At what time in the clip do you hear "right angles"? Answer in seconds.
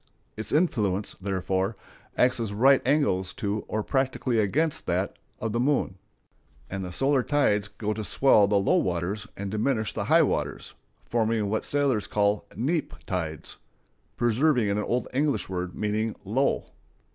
2.49-3.33